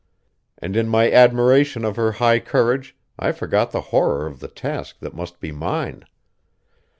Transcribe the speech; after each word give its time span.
And 0.57 0.75
in 0.75 0.87
my 0.89 1.11
admiration 1.11 1.85
of 1.85 1.95
her 1.95 2.13
high 2.13 2.39
courage 2.39 2.95
I 3.19 3.31
forgot 3.31 3.69
the 3.71 3.81
horror 3.93 4.25
of 4.25 4.39
the 4.39 4.47
task 4.47 4.97
that 5.01 5.13
must 5.13 5.39
be 5.39 5.51
mine. 5.51 6.05